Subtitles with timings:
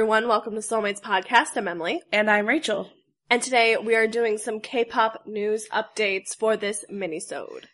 [0.00, 1.58] Everyone, welcome to Soulmates Podcast.
[1.58, 2.00] I'm Emily.
[2.10, 2.88] And I'm Rachel.
[3.28, 7.68] And today we are doing some K-pop news updates for this mini-sode.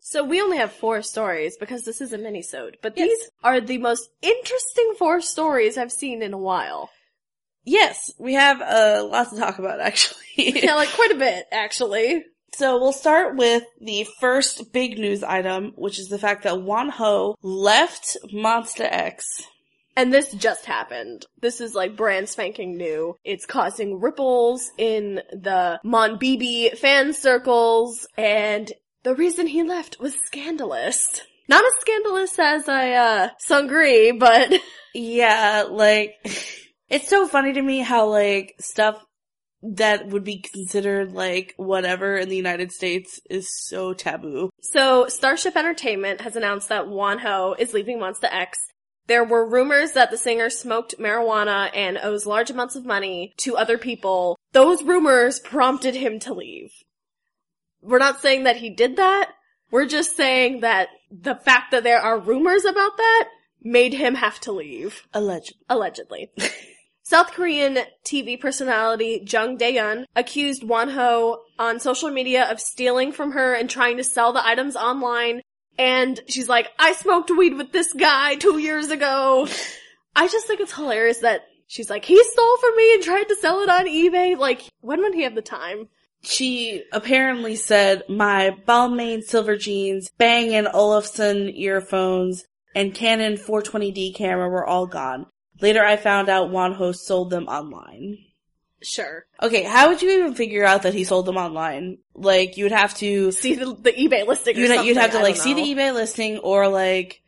[0.00, 3.08] So we only have four stories because this is a mini-sode, but Yes.
[3.08, 6.90] these are the most interesting four stories I've seen in a while.
[7.64, 10.22] Yes, we have uh, a lot to talk about actually.
[10.36, 12.24] yeah, like quite a bit, actually.
[12.56, 17.34] So we'll start with the first big news item, which is the fact that Wonho
[17.42, 19.26] left Monsta X.
[19.94, 21.26] And this just happened.
[21.42, 23.16] This is like brand spanking new.
[23.24, 31.20] It's causing ripples in the Monbebe fan circles, and the reason he left was scandalous.
[31.48, 34.50] Not as scandalous as I, uh, Seungri, but
[34.94, 36.14] Yeah, like,
[36.88, 39.04] it's so funny to me how like stuff
[39.74, 44.50] that would be considered like whatever in the United States is so taboo.
[44.60, 48.58] So, Starship Entertainment has announced that Wonho is leaving Monsta X.
[49.06, 53.56] There were rumors that the singer smoked marijuana and owes large amounts of money to
[53.56, 54.36] other people.
[54.52, 56.70] Those rumors prompted him to leave.
[57.80, 59.30] We're not saying that he did that.
[59.70, 63.28] We're just saying that the fact that there are rumors about that
[63.62, 65.06] made him have to leave.
[65.12, 65.54] Alleged.
[65.68, 66.30] Allegedly.
[67.08, 73.54] South Korean TV personality Jung Daeun accused Wonho on social media of stealing from her
[73.54, 75.40] and trying to sell the items online.
[75.78, 79.46] And she's like, I smoked weed with this guy two years ago.
[80.16, 83.36] I just think it's hilarious that she's like, he stole from me and tried to
[83.36, 84.36] sell it on eBay.
[84.36, 85.88] Like, when would he have the time?
[86.22, 92.42] She apparently said my Balmain silver jeans, Bang and Olufsen earphones,
[92.74, 95.26] and Canon 420D camera were all gone.
[95.60, 98.18] Later I found out Wonho sold them online.
[98.82, 99.24] Sure.
[99.42, 101.98] Okay, how would you even figure out that he sold them online?
[102.14, 104.86] Like, you would have to, See the, the eBay listing you'd, something.
[104.86, 107.22] you'd have to I like see the eBay listing or like,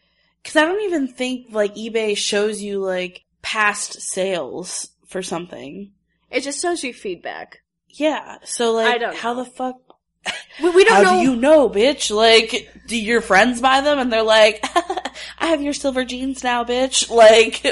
[0.45, 5.93] cause I don't even think like eBay shows you like past sales for something.
[6.31, 7.63] It just shows you feedback.
[7.89, 9.45] Yeah, so like, I don't how know.
[9.45, 9.77] the fuck
[10.61, 11.23] We, we don't How know.
[11.23, 12.11] do you know, bitch?
[12.15, 14.65] Like, do your friends buy them and they're like,
[15.39, 17.09] I have your silver jeans now, bitch?
[17.19, 17.63] Like,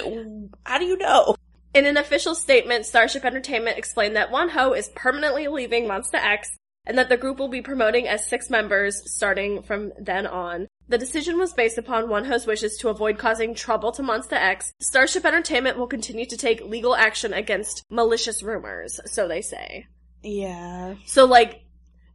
[0.64, 1.34] how do you know?
[1.74, 6.56] In an official statement, Starship Entertainment explained that Wonho is permanently leaving Monsta X
[6.86, 10.68] and that the group will be promoting as six members starting from then on.
[10.88, 14.72] The decision was based upon Wonho's wishes to avoid causing trouble to Monsta X.
[14.80, 19.86] Starship Entertainment will continue to take legal action against malicious rumors, so they say.
[20.22, 20.94] Yeah.
[21.04, 21.65] So like,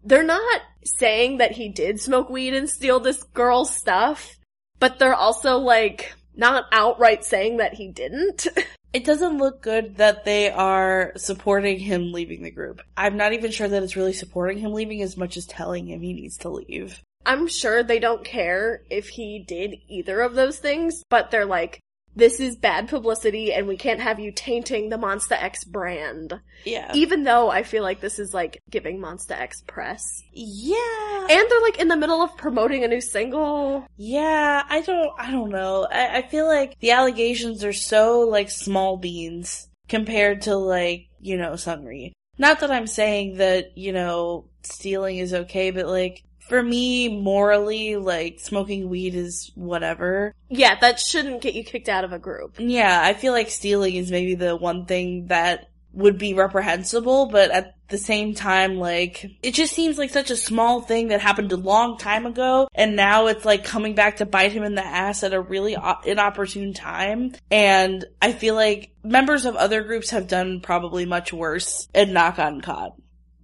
[0.03, 4.35] they're not saying that he did smoke weed and steal this girl's stuff,
[4.79, 8.47] but they're also like, not outright saying that he didn't.
[8.93, 12.81] It doesn't look good that they are supporting him leaving the group.
[12.97, 16.01] I'm not even sure that it's really supporting him leaving as much as telling him
[16.01, 17.01] he needs to leave.
[17.25, 21.79] I'm sure they don't care if he did either of those things, but they're like,
[22.15, 26.39] this is bad publicity and we can't have you tainting the Monsta X brand.
[26.65, 26.91] Yeah.
[26.93, 30.23] Even though I feel like this is like giving Monsta X press.
[30.33, 31.27] Yeah.
[31.29, 33.85] And they're like in the middle of promoting a new single.
[33.97, 35.87] Yeah, I don't, I don't know.
[35.89, 41.37] I, I feel like the allegations are so like small beans compared to like, you
[41.37, 42.11] know, Seungri.
[42.37, 47.95] Not that I'm saying that, you know, stealing is okay, but like, for me, morally,
[47.95, 50.35] like, smoking weed is whatever.
[50.49, 52.55] Yeah, that shouldn't get you kicked out of a group.
[52.59, 57.51] Yeah, I feel like stealing is maybe the one thing that would be reprehensible, but
[57.51, 61.53] at the same time, like, it just seems like such a small thing that happened
[61.53, 64.85] a long time ago, and now it's like coming back to bite him in the
[64.85, 65.75] ass at a really
[66.05, 67.33] inopportune time.
[67.49, 72.35] And I feel like members of other groups have done probably much worse and not
[72.37, 72.93] gotten caught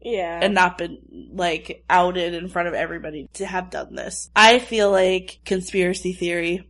[0.02, 0.40] Yeah.
[0.42, 1.00] and not been
[1.38, 4.30] like outed in front of everybody to have done this.
[4.36, 6.68] I feel like conspiracy theory.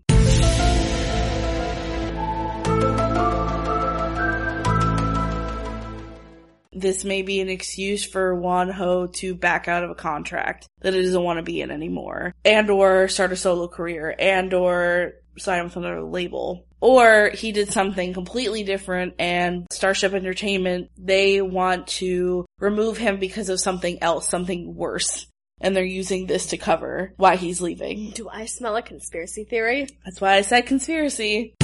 [6.73, 11.01] This may be an excuse for Wonho to back out of a contract that he
[11.01, 15.63] doesn't want to be in anymore, and or start a solo career, and or sign
[15.63, 16.67] with another label.
[16.79, 23.49] Or he did something completely different and Starship Entertainment, they want to remove him because
[23.49, 25.27] of something else, something worse.
[25.59, 28.11] And they're using this to cover why he's leaving.
[28.11, 29.87] Do I smell a conspiracy theory?
[30.05, 31.55] That's why I said conspiracy.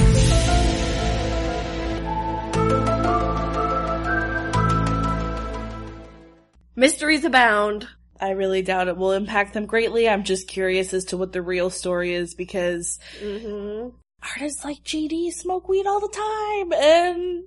[6.76, 7.86] Mysteries abound.
[8.20, 10.08] I really doubt it will impact them greatly.
[10.08, 13.88] I'm just curious as to what the real story is because hmm
[14.36, 17.44] artists like GD smoke weed all the time and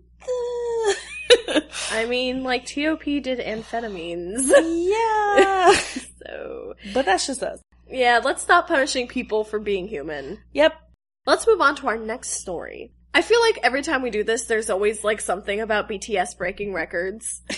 [1.91, 4.49] I mean, like TOP did amphetamines.
[4.89, 5.73] yeah.
[6.25, 7.61] so, but that's just us.
[7.89, 10.39] Yeah, let's stop punishing people for being human.
[10.53, 10.73] Yep.
[11.25, 12.91] Let's move on to our next story.
[13.13, 16.73] I feel like every time we do this, there's always like something about BTS breaking
[16.73, 17.41] records.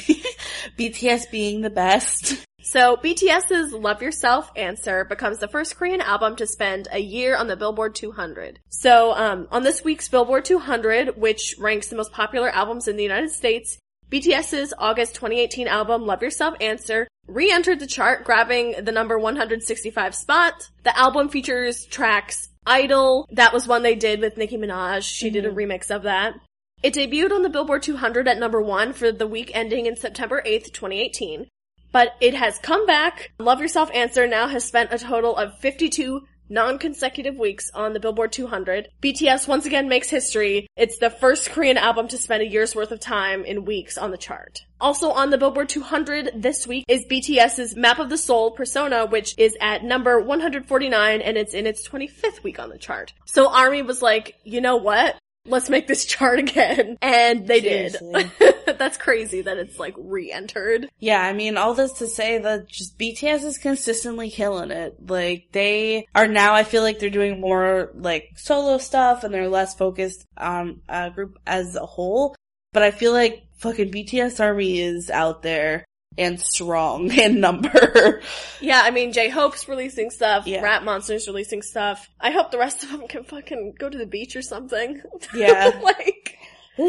[0.78, 2.46] BTS being the best.
[2.62, 7.48] So BTS's Love Yourself Answer becomes the first Korean album to spend a year on
[7.48, 8.60] the Billboard 200.
[8.70, 13.04] So um, on this week's Billboard 200, which ranks the most popular albums in the
[13.04, 13.78] United States,
[14.12, 20.70] BTS's August 2018 album Love Yourself Answer re-entered the chart, grabbing the number 165 spot.
[20.84, 25.04] The album features tracks Idol, that was one they did with Nicki Minaj.
[25.04, 26.36] She did a remix of that.
[26.84, 30.42] It debuted on the Billboard 200 at number one for the week ending in September
[30.46, 31.48] 8th, 2018.
[31.92, 33.32] But it has come back.
[33.40, 38.32] Love Yourself Answer now has spent a total of 52 non-consecutive weeks on the Billboard
[38.32, 38.90] 200.
[39.02, 40.68] BTS once again makes history.
[40.76, 44.12] It's the first Korean album to spend a year's worth of time in weeks on
[44.12, 44.66] the chart.
[44.82, 49.36] Also on the Billboard 200 this week is BTS's Map of the Soul Persona, which
[49.38, 53.14] is at number 149 and it's in its 25th week on the chart.
[53.26, 55.18] So ARMY was like, you know what?
[55.46, 56.98] Let's make this chart again.
[57.02, 58.32] And they Seriously.
[58.40, 58.56] did.
[58.78, 60.90] That's crazy that it's like re-entered.
[61.00, 64.96] Yeah, I mean, all this to say that just BTS is consistently killing it.
[65.08, 69.48] Like, they are now, I feel like they're doing more, like, solo stuff and they're
[69.50, 72.36] less focused on a group as a whole.
[72.74, 75.86] But I feel like fucking BTS Army is out there
[76.18, 78.22] and strong in number.
[78.60, 80.62] Yeah, I mean, J-Hope's releasing stuff, Yeah.
[80.62, 82.08] Rap Monster's releasing stuff.
[82.20, 85.02] I hope the rest of them can fucking go to the beach or something.
[85.34, 85.80] Yeah.
[85.84, 86.19] like,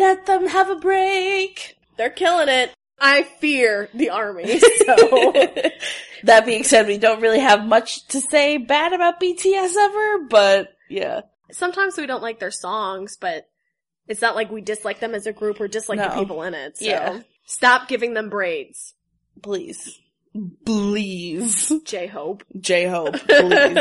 [0.00, 1.76] Let them have a break.
[1.96, 2.72] they're killing it.
[2.98, 5.32] I fear the army, so.
[6.24, 10.68] that being said, we don't really have much to say bad about BTS ever, but
[10.88, 11.22] yeah.
[11.50, 13.48] Sometimes we don't like their songs, but
[14.06, 16.78] it's not like we dislike them as a group or dislike the people in it,
[16.78, 16.84] so.
[16.84, 17.20] Yeah.
[17.46, 18.94] Stop giving them braids,
[19.42, 19.98] Please.
[20.64, 21.72] Please.
[21.84, 22.44] J-Hope.
[22.58, 23.78] J-Hope, please.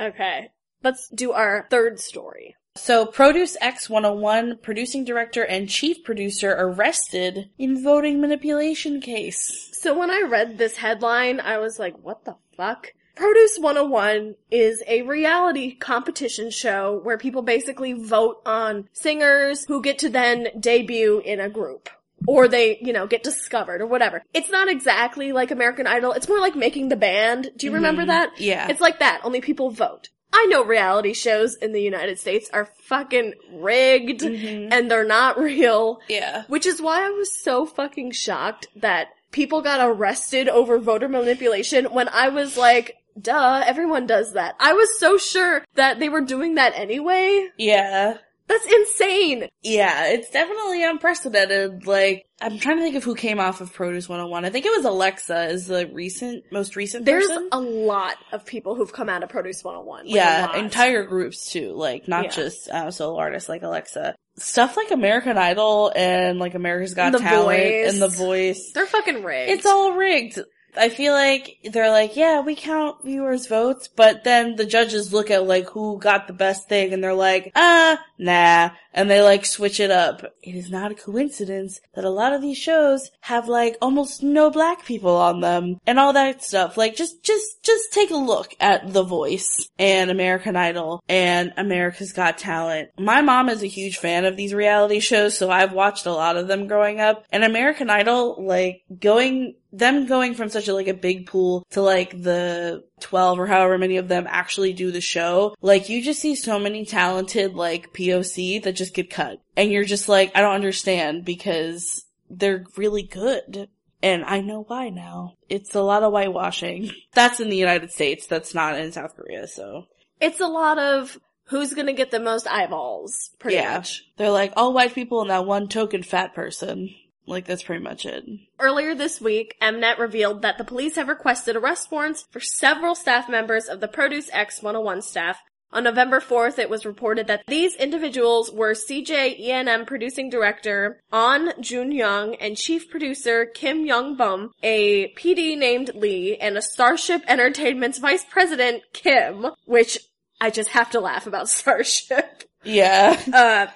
[0.00, 0.50] okay.
[0.82, 2.56] Let's do our third story.
[2.76, 9.70] So, Produce X 101 producing director and chief producer arrested in voting manipulation case.
[9.72, 12.92] So when I read this headline, I was like, what the fuck?
[13.14, 19.98] Produce 101 is a reality competition show where people basically vote on singers who get
[20.00, 21.88] to then debut in a group.
[22.26, 24.22] Or they, you know, get discovered or whatever.
[24.34, 26.12] It's not exactly like American Idol.
[26.12, 27.50] It's more like making the band.
[27.56, 28.08] Do you remember mm-hmm.
[28.08, 28.40] that?
[28.40, 28.68] Yeah.
[28.68, 30.08] It's like that, only people vote.
[30.38, 34.70] I know reality shows in the United States are fucking rigged mm-hmm.
[34.70, 36.00] and they're not real.
[36.08, 36.44] Yeah.
[36.48, 41.86] Which is why I was so fucking shocked that people got arrested over voter manipulation
[41.86, 44.56] when I was like, duh, everyone does that.
[44.60, 47.48] I was so sure that they were doing that anyway.
[47.56, 48.18] Yeah.
[48.48, 49.48] That's insane.
[49.62, 51.86] Yeah, it's definitely unprecedented.
[51.86, 54.44] Like, I'm trying to think of who came off of Produce 101.
[54.44, 57.12] I think it was Alexa is the recent, most recent person.
[57.18, 57.48] There's person.
[57.52, 60.04] a lot of people who've come out of Produce 101.
[60.06, 61.72] Like, yeah, entire groups too.
[61.72, 62.30] Like, not Yeah.
[62.30, 64.14] just uh, solo artists like Alexa.
[64.38, 67.92] Stuff like American Idol and like America's Got The Talent Voice.
[67.92, 68.72] and The Voice.
[68.74, 69.50] They're fucking rigged.
[69.50, 70.38] It's all rigged.
[70.76, 75.30] I feel like they're like, yeah, we count viewers' votes, but then the judges look
[75.30, 79.44] at like who got the best thing and they're like, ah, nah, and they like
[79.44, 80.24] switch it up.
[80.42, 84.50] It is not a coincidence that a lot of these shows have like almost no
[84.50, 86.76] black people on them and all that stuff.
[86.76, 92.12] Like just, just, just take a look at The Voice and American Idol and America's
[92.12, 92.90] Got Talent.
[92.98, 96.36] My mom is a huge fan of these reality shows, so I've watched a lot
[96.36, 97.24] of them growing up.
[97.30, 101.82] And American Idol, like going them going from such a like a big pool to
[101.82, 106.20] like the 12 or however many of them actually do the show, like you just
[106.20, 109.40] see so many talented like POC that just get cut.
[109.56, 113.68] And you're just like, I don't understand because they're really good.
[114.02, 115.34] And I know why now.
[115.48, 116.90] It's a lot of whitewashing.
[117.14, 118.26] That's in the United States.
[118.26, 119.86] That's not in South Korea, so.
[120.20, 123.74] It's a lot of who's gonna get the most eyeballs, pretty yeah.
[123.74, 124.04] much.
[124.16, 126.94] They're like, all white people and that one token fat person.
[127.26, 128.24] Like, that's pretty much it.
[128.60, 133.28] Earlier this week, Mnet revealed that the police have requested arrest warrants for several staff
[133.28, 135.38] members of the Produce X 101 staff.
[135.72, 141.52] On November 4th, it was reported that these individuals were CJ ENM producing director An
[141.60, 147.22] Jun Young and chief producer Kim Young Bum, a PD named Lee, and a Starship
[147.26, 149.98] Entertainment's vice president Kim, which
[150.40, 152.44] I just have to laugh about Starship.
[152.62, 153.20] Yeah.
[153.32, 153.66] Uh,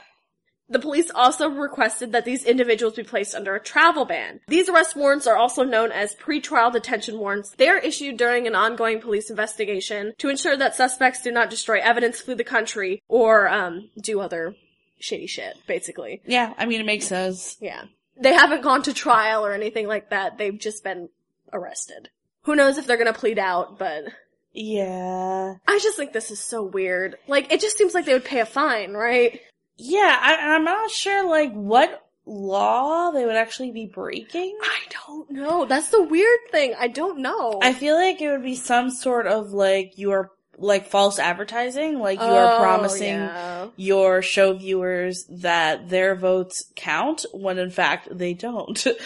[0.70, 4.40] the police also requested that these individuals be placed under a travel ban.
[4.46, 7.50] These arrest warrants are also known as pre-trial detention warrants.
[7.50, 11.80] They are issued during an ongoing police investigation to ensure that suspects do not destroy
[11.80, 14.54] evidence, flee the country, or um, do other
[15.02, 16.22] shitty shit, basically.
[16.24, 17.56] Yeah, I mean, it makes sense.
[17.60, 17.84] Yeah.
[18.16, 20.38] They haven't gone to trial or anything like that.
[20.38, 21.08] They've just been
[21.52, 22.10] arrested.
[22.42, 24.04] Who knows if they're gonna plead out, but
[24.52, 25.54] Yeah.
[25.66, 27.16] I just think this is so weird.
[27.26, 29.40] Like, it just seems like they would pay a fine, right?
[29.82, 34.56] Yeah, I, I'm not sure, like, what law they would actually be breaking.
[34.62, 35.64] I don't know.
[35.64, 36.74] That's the weird thing.
[36.78, 37.58] I don't know.
[37.62, 41.98] I feel like it would be some sort of, like, you are, like, false advertising.
[41.98, 43.68] Like, you Oh, are promising yeah.
[43.76, 48.86] your show viewers that their votes count when in fact they don't.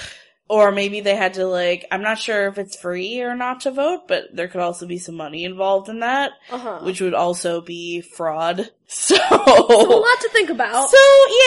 [0.48, 3.70] or maybe they had to like, I'm not sure if it's free or not to
[3.70, 6.80] vote, but there could also be some money involved in that, Uh-huh.
[6.82, 8.70] which would also be fraud.
[8.86, 10.88] So, So a lot to think about.
[10.90, 10.96] so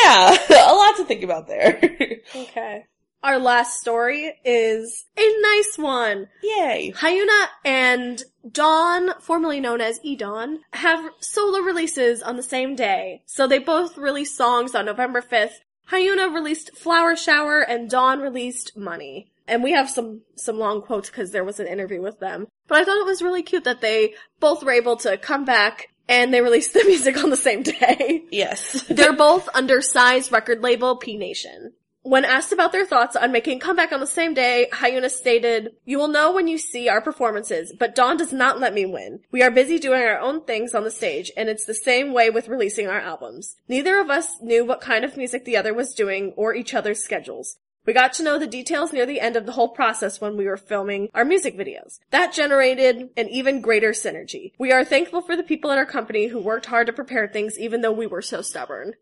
[0.04, 0.36] yeah,
[0.70, 1.80] a lot to think about there.
[2.36, 2.86] okay.
[3.24, 6.28] Our last story is a nice one.
[6.44, 6.94] Yay.
[6.96, 13.24] Hyuna and Dawn, formerly known as E'Dawn, have solo releases on the same day.
[13.26, 15.56] So they both released songs on November 5th.
[15.92, 19.32] Hyuna released Flower Shower and Dawn released Money.
[19.48, 22.48] And we have some, some long quotes because there was an interview with them.
[22.68, 25.88] But I thought it was really cute that they both were able to come back
[26.10, 28.24] and they released the music on the same day.
[28.30, 28.84] Yes.
[28.90, 31.74] They're both under Psy's record label, P Nation.
[32.08, 35.76] When asked about their thoughts on making a comeback on the same day, Hyuna stated,
[35.84, 39.20] You will know when you see our performances, but Dawn does not let me win.
[39.30, 42.30] We are busy doing our own things on the stage, and it's the same way
[42.30, 43.58] with releasing our albums.
[43.68, 47.04] Neither of us knew what kind of music the other was doing or each other's
[47.04, 47.58] schedules.
[47.86, 50.46] We got to know the details near the end of the whole process when we
[50.46, 52.00] were filming our music videos.
[52.12, 54.54] That generated an even greater synergy.
[54.58, 57.60] We are thankful for the people at our company who worked hard to prepare things
[57.60, 58.94] even though we were so stubborn.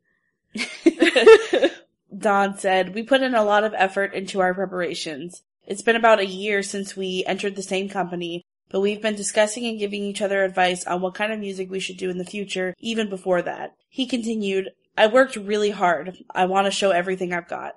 [2.15, 5.43] Dawn said, We put in a lot of effort into our preparations.
[5.65, 9.65] It's been about a year since we entered the same company, but we've been discussing
[9.65, 12.25] and giving each other advice on what kind of music we should do in the
[12.25, 13.73] future, even before that.
[13.89, 16.17] He continued, I worked really hard.
[16.29, 17.75] I want to show everything I've got.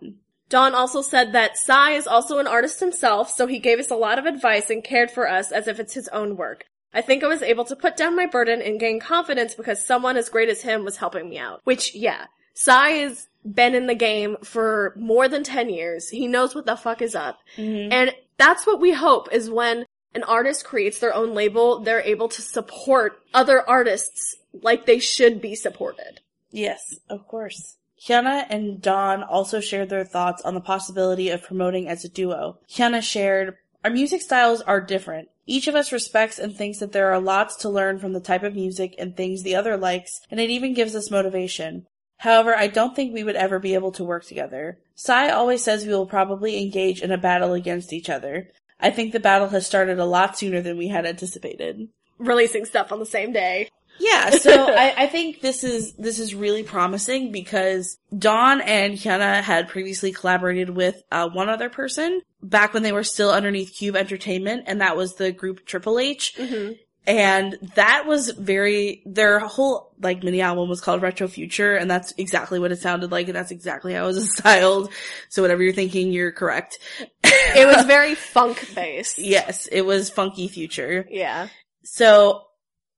[0.48, 3.96] Dawn also said that Psy is also an artist himself, so he gave us a
[3.96, 6.64] lot of advice and cared for us as if it's his own work.
[6.92, 10.16] I think I was able to put down my burden and gain confidence because someone
[10.16, 11.60] as great as him was helping me out.
[11.64, 12.26] Which, yeah,
[12.58, 16.08] Psy has been in the game for more than 10 years.
[16.08, 17.38] He knows what the fuck is up.
[17.56, 17.92] Mm-hmm.
[17.92, 22.28] And that's what we hope is when an artist creates their own label, they're able
[22.30, 26.20] to support other artists like they should be supported.
[26.50, 27.76] Yes, of course.
[28.04, 32.58] Hyuna and Dawn also shared their thoughts on the possibility of promoting as a duo.
[32.68, 35.28] Hyuna shared, Our music styles are different.
[35.46, 38.42] Each of us respects and thinks that there are lots to learn from the type
[38.42, 41.86] of music and things the other likes, and it even gives us motivation.
[42.18, 44.78] However, I don't think we would ever be able to work together.
[44.94, 48.50] Psy always says we will probably engage in a battle against each other.
[48.80, 51.88] I think the battle has started a lot sooner than we had anticipated.
[52.18, 53.68] Releasing stuff on the same day.
[54.00, 59.42] Yeah, so I, I think this is this is really promising because Dawn and Hyuna
[59.42, 63.96] had previously collaborated with uh, one other person back when they were still underneath Cube
[63.96, 66.34] Entertainment, and that was the group Triple H.
[66.36, 66.74] Mm-hmm.
[67.08, 72.12] And that was very their whole like mini album was called Retro Future, and that's
[72.18, 74.92] exactly what it sounded like, and that's exactly how it was styled.
[75.30, 76.78] So whatever you're thinking, you're correct.
[77.24, 79.18] It was very funk based.
[79.18, 81.06] yes, it was funky future.
[81.10, 81.48] Yeah.
[81.82, 82.42] So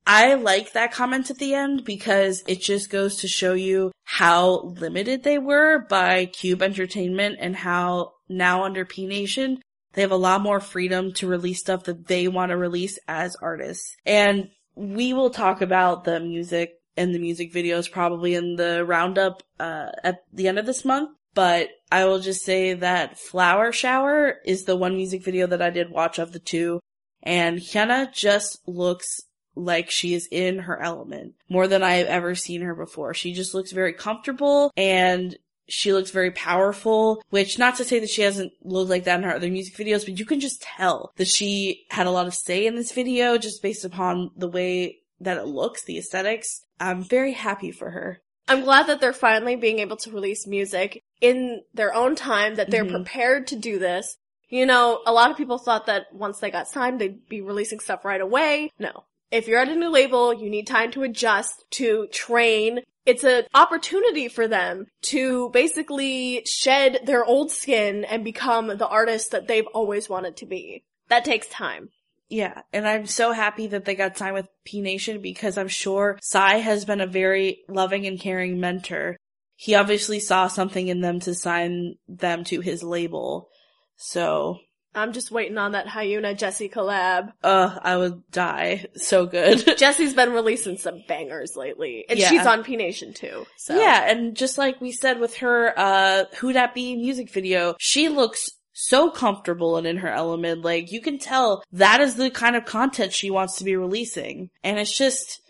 [0.05, 4.63] I like that comment at the end because it just goes to show you how
[4.63, 9.63] limited they were by Cube Entertainment and how now under P Nation,
[9.93, 13.37] they have a lot more freedom to release stuff that they want to release as
[13.37, 13.97] artists.
[14.07, 19.43] And we will talk about the music and the music videos probably in the roundup,
[19.59, 21.11] uh, at the end of this month.
[21.35, 25.71] But I will just say that Flower Shower is the one music video that I
[25.71, 26.81] did watch of the two.
[27.23, 29.21] And Hyuna just looks
[29.55, 33.15] like she is in her element more than I have ever seen her before.
[33.15, 35.37] She just looks very comfortable and
[35.71, 39.25] she looks very powerful, which not to say that she hasn't looked like that in
[39.25, 42.35] her other music videos, but you can just tell that she had a lot of
[42.35, 46.65] say in this video just based upon the way that it looks, the aesthetics.
[46.79, 48.21] I'm very happy for her.
[48.49, 52.71] I'm glad that they're finally being able to release music in their own time, that
[52.71, 52.91] they're Mhm.
[52.91, 54.17] prepared to do this.
[54.49, 57.79] You know, a lot of people thought that once they got signed, they'd be releasing
[57.79, 58.73] stuff right away.
[58.79, 59.05] No.
[59.31, 62.81] If you're at a new label, you need time to adjust, to train.
[63.07, 69.31] It's an opportunity for them to basically shed their old skin and become the artist
[69.31, 70.85] that they've always wanted to be.
[71.09, 71.89] That takes time.
[72.29, 76.17] Yeah, and I'm so happy that they got signed with P Nation because I'm sure
[76.23, 79.17] Psy has been a very loving and caring mentor.
[79.57, 83.49] He obviously saw something in them to sign them to his label.
[83.97, 84.59] So,
[84.95, 87.33] I'm just waiting on that Hyuna Jessi collab.
[87.45, 88.87] uh, I would die.
[88.97, 89.59] So good.
[89.79, 92.29] Jessi's been releasing some bangers lately, and Yeah.
[92.29, 93.47] she's on P Nation too.
[93.57, 97.75] So Yeah, and just like we said with her, uh, Who Dat B music video,
[97.79, 100.63] she looks so comfortable and in her element.
[100.65, 104.51] Like you can tell that is the kind of content she wants to be releasing.
[104.65, 105.41] And it's just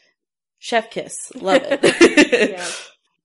[0.58, 1.30] chef kiss.
[1.36, 2.50] Love it.
[2.50, 2.66] yeah.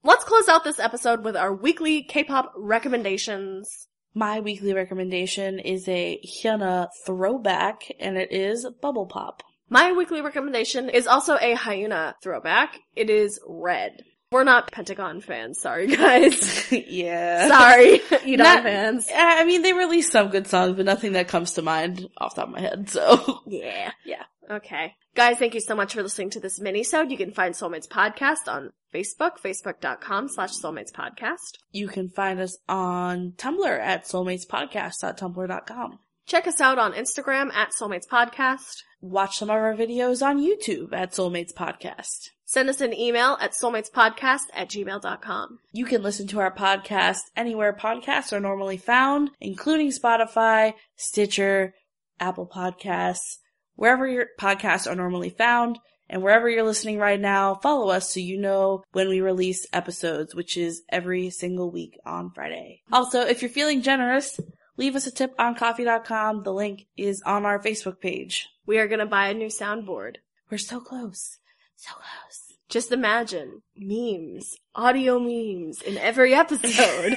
[0.03, 3.87] Let's close out this episode with our weekly K-pop recommendations.
[4.17, 9.43] My weekly recommendation is a Hyuna throwback and it is Bubble Pop.
[9.67, 12.79] My weekly recommendation is also a Hyuna throwback.
[12.95, 14.05] It is Red.
[14.31, 16.71] We're not Pentagon fans, sorry guys.
[16.71, 17.47] yeah.
[17.47, 19.07] sorry, E'Dawn Not- fans.
[19.15, 22.41] I mean, they released some good songs, but nothing that comes to mind off the
[22.41, 23.41] top of my head, so.
[23.47, 23.91] Yeah.
[24.03, 24.23] Yeah.
[24.49, 24.95] Okay.
[25.15, 27.09] Guys, thank you so much for listening to this mini-sode.
[27.11, 31.57] You can find Soulmates Podcast on Facebook, facebook.com slash Soulmates Podcast.
[31.71, 35.99] You can find us on Tumblr at soulmatespodcast.tumblr.com.
[36.25, 38.83] Check us out on Instagram at Soulmates Podcast.
[39.01, 42.29] Watch some of our videos on YouTube at Soulmates Podcast.
[42.47, 45.59] Send us an email at soulmatespodcast at gmail.com.
[45.71, 51.73] You can listen to our podcast anywhere podcasts are normally found, including Spotify, Stitcher,
[52.19, 53.37] Apple Podcasts,
[53.75, 55.79] wherever your podcasts are normally found.
[56.07, 60.35] And wherever you're listening right now, follow us so you know when we release episodes,
[60.35, 62.83] which is every single week on Friday.
[62.91, 64.39] Also, if you're feeling generous,
[64.77, 66.43] leave us a tip on ko-fi.com.
[66.43, 68.47] The link is on our Facebook page.
[68.67, 70.17] We are gonna buy a new soundboard.
[70.51, 71.39] We're so close.
[71.75, 72.45] So close.
[72.67, 77.15] Just imagine memes, audio memes in every episode.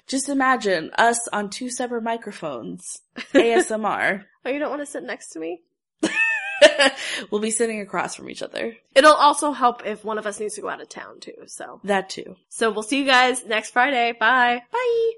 [0.06, 3.00] Just imagine us on two separate microphones.
[3.34, 4.24] ASMR.
[4.44, 5.60] oh, you don't want to sit next to me?
[7.30, 8.74] we'll be sitting across from each other.
[8.94, 11.80] It'll also help if one of us needs to go out of town too, so.
[11.84, 12.36] That too.
[12.48, 14.12] So we'll see you guys next Friday.
[14.18, 14.62] Bye.
[14.72, 15.12] Bye.